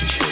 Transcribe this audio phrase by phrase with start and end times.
[0.00, 0.29] Concentrate.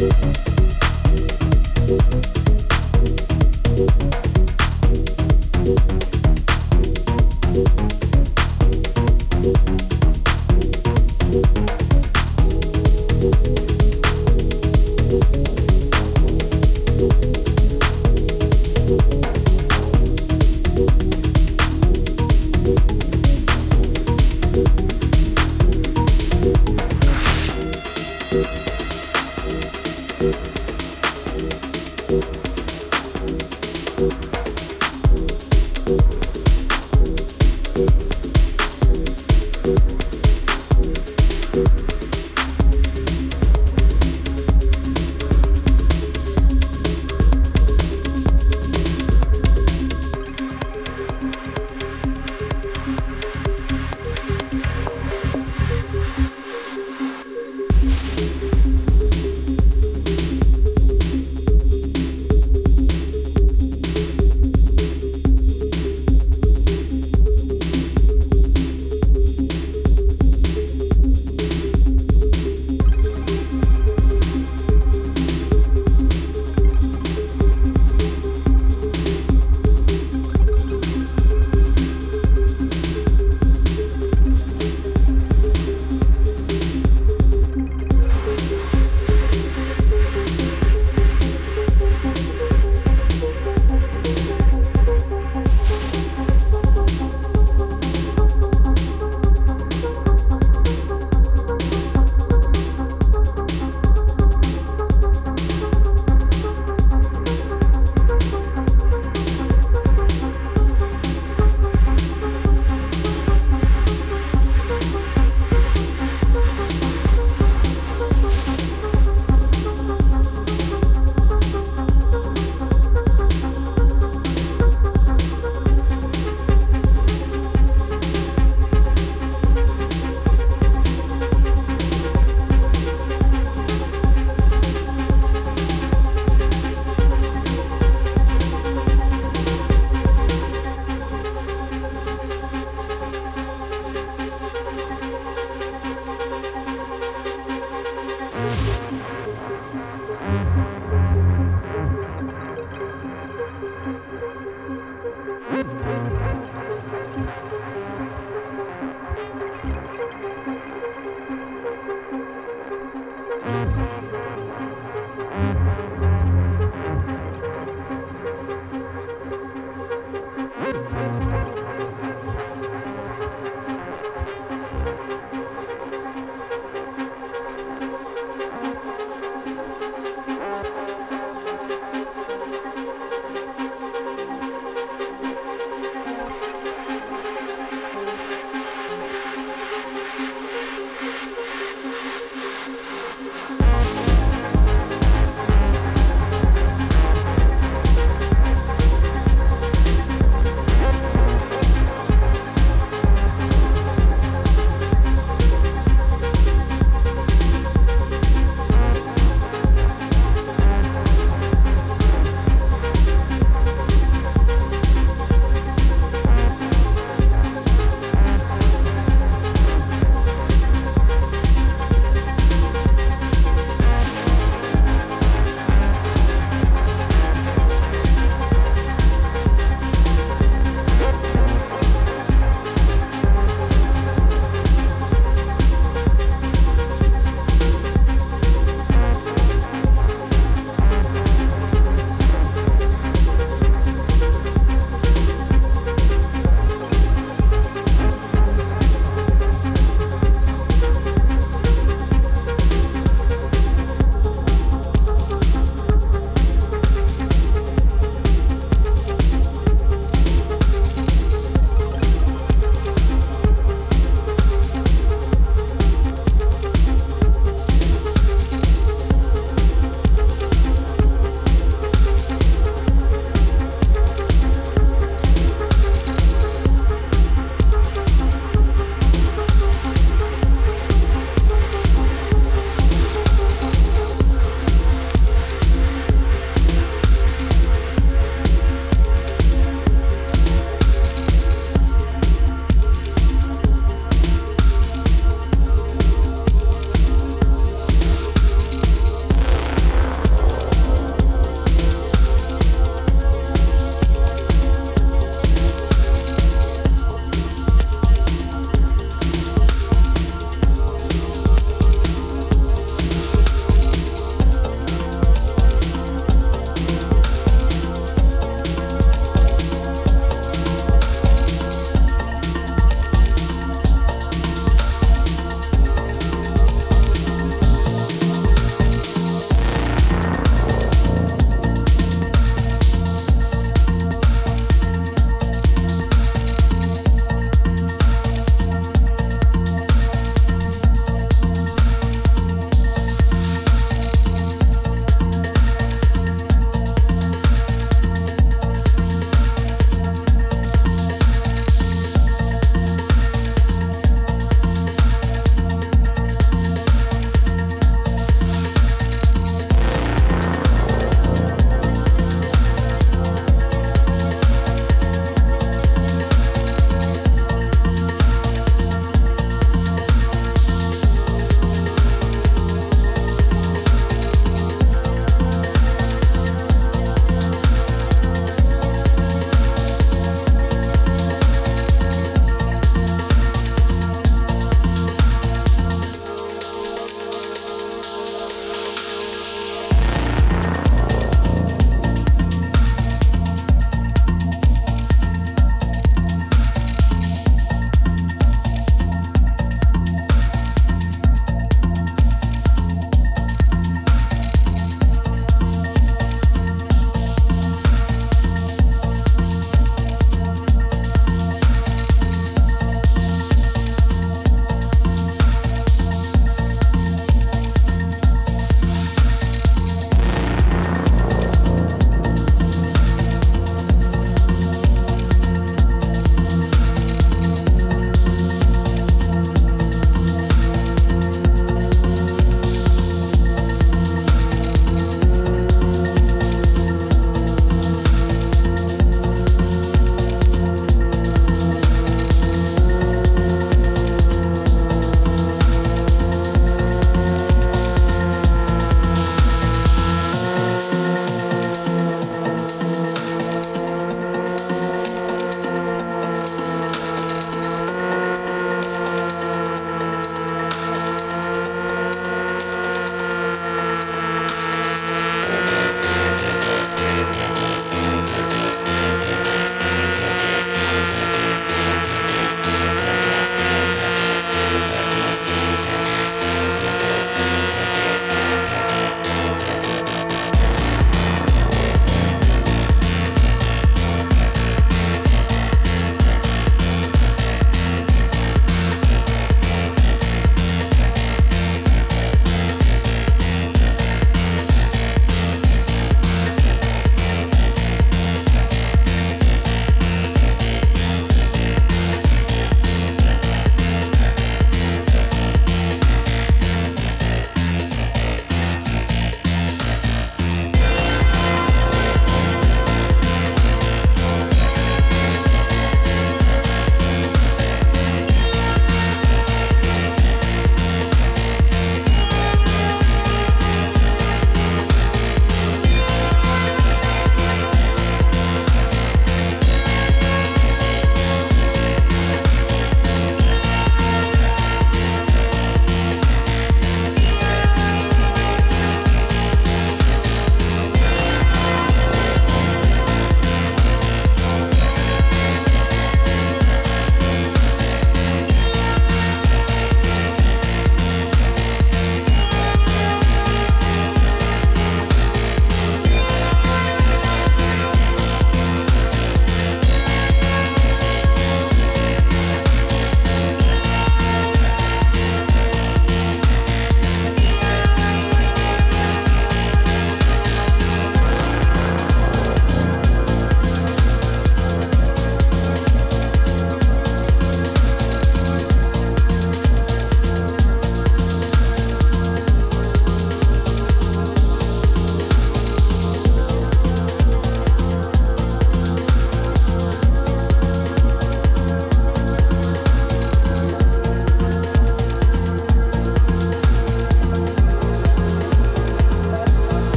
[0.00, 0.49] Müzik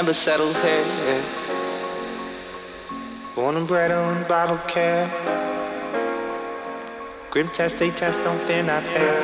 [0.00, 1.22] never settle here.
[3.34, 5.06] Born and bred on bottle care.
[7.30, 9.20] Grim test, they test, don't fear, not fair.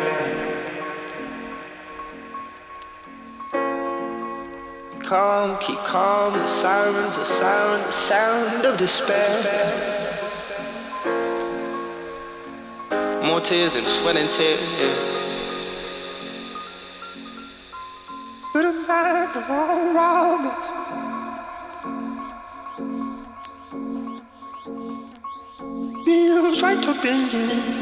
[5.00, 9.32] Calm, keep calm, the sirens, the sirens, the sound of despair.
[13.24, 15.15] More tears and sweat and tears.
[27.06, 27.75] 瞬间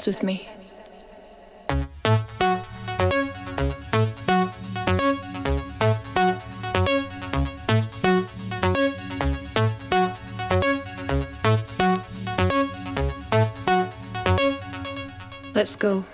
[0.00, 0.48] dance with me.
[15.54, 16.04] Let's go.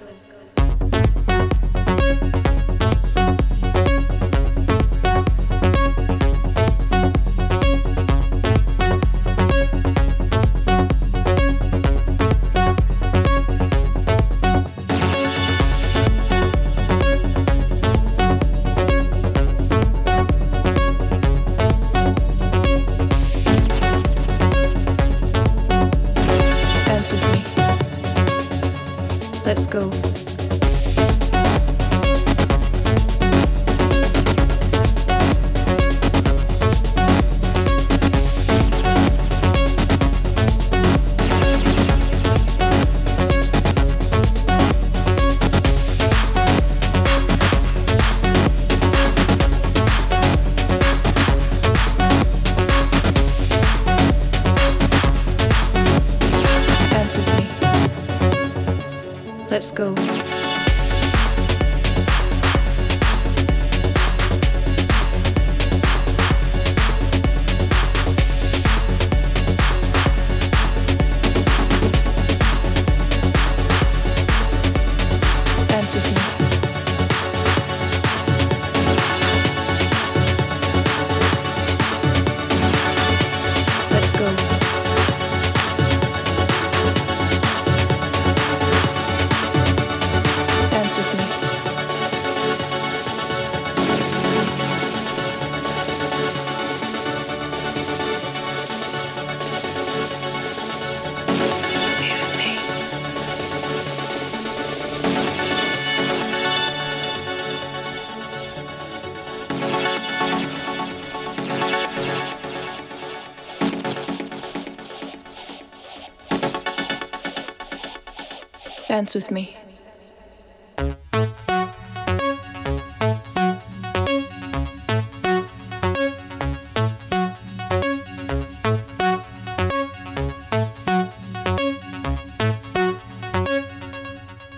[119.07, 119.57] dance with me.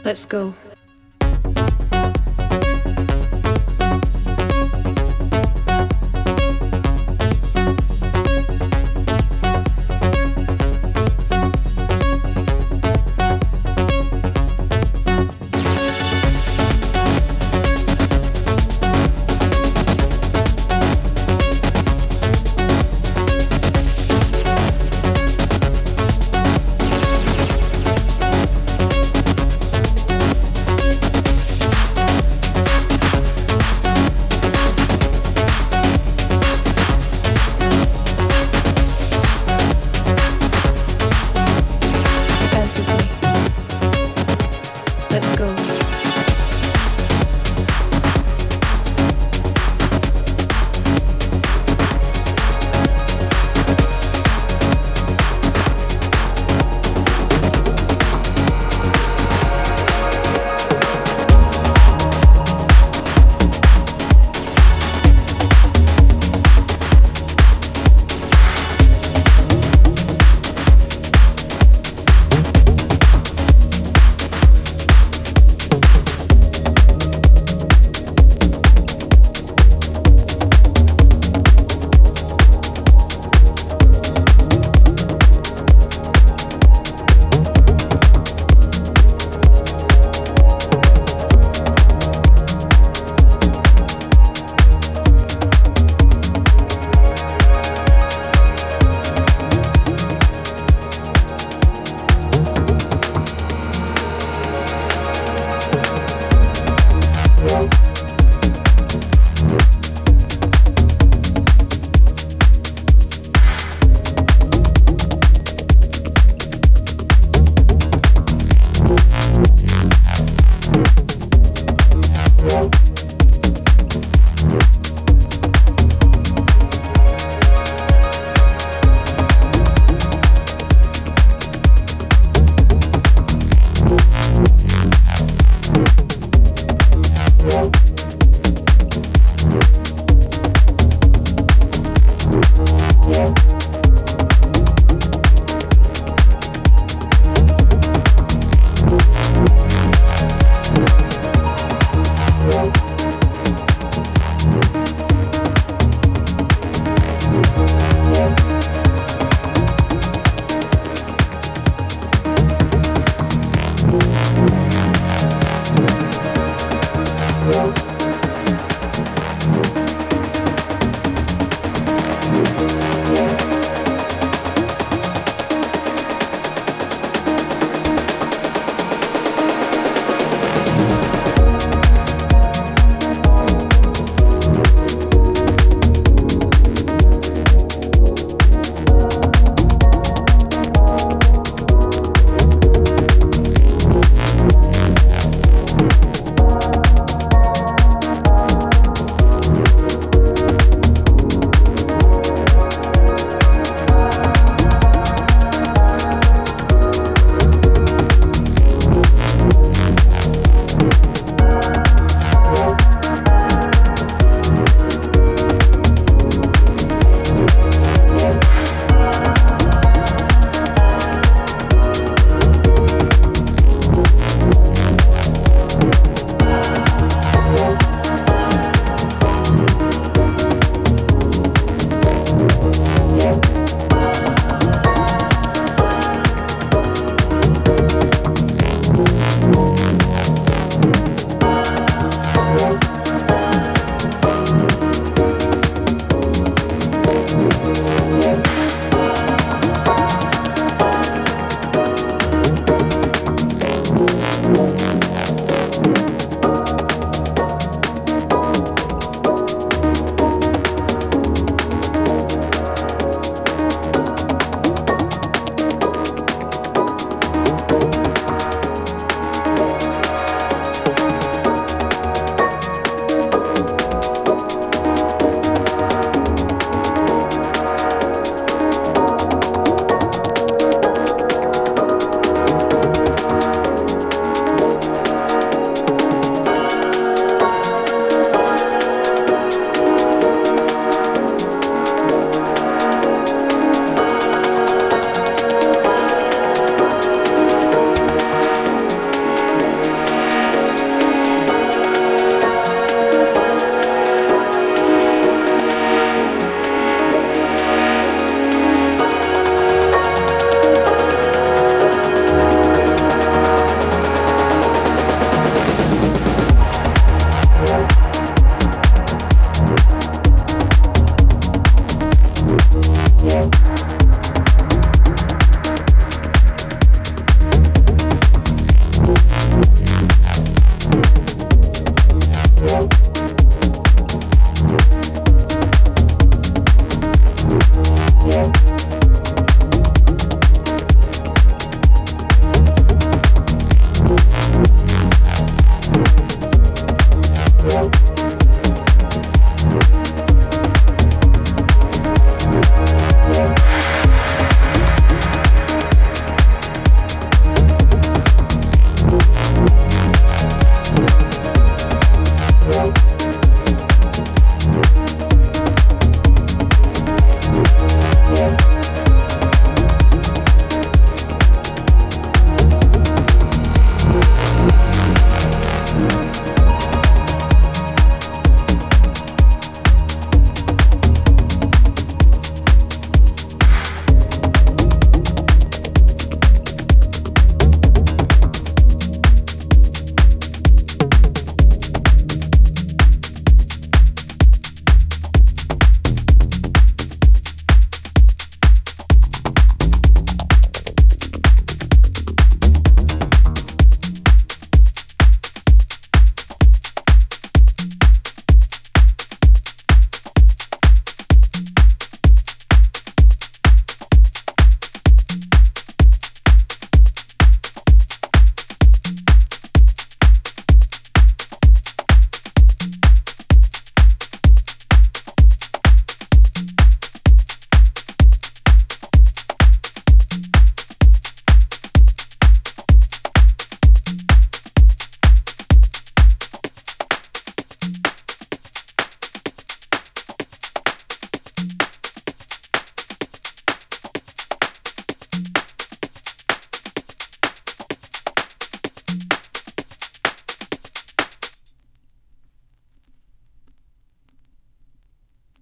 [0.05, 0.55] Let's go.